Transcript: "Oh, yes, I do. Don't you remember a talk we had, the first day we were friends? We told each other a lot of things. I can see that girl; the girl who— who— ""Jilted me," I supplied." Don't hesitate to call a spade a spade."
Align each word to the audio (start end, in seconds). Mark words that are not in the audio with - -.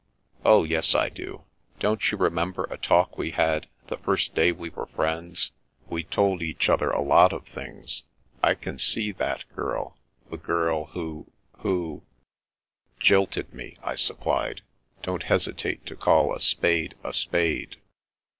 "Oh, 0.43 0.63
yes, 0.63 0.95
I 0.95 1.09
do. 1.09 1.43
Don't 1.77 2.11
you 2.11 2.17
remember 2.17 2.63
a 2.63 2.77
talk 2.79 3.19
we 3.19 3.29
had, 3.33 3.67
the 3.85 3.97
first 3.97 4.33
day 4.33 4.51
we 4.51 4.71
were 4.71 4.87
friends? 4.87 5.51
We 5.89 6.03
told 6.03 6.41
each 6.41 6.69
other 6.69 6.89
a 6.89 7.03
lot 7.03 7.31
of 7.31 7.45
things. 7.45 8.01
I 8.41 8.55
can 8.55 8.79
see 8.79 9.11
that 9.11 9.47
girl; 9.53 9.95
the 10.31 10.37
girl 10.37 10.85
who— 10.85 11.31
who— 11.59 12.01
""Jilted 13.09 13.53
me," 13.53 13.77
I 13.83 13.93
supplied." 13.93 14.63
Don't 15.03 15.21
hesitate 15.21 15.85
to 15.85 15.95
call 15.95 16.33
a 16.33 16.39
spade 16.39 16.95
a 17.03 17.13
spade." 17.13 17.77